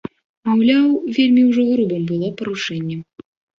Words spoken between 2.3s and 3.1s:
парушэнне.